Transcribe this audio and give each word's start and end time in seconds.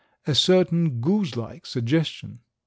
a 0.25 0.33
certain 0.33 0.99
goose 0.99 1.35
like 1.37 1.63
suggestion." 1.63 2.39